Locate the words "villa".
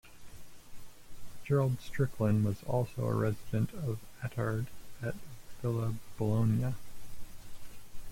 5.61-5.93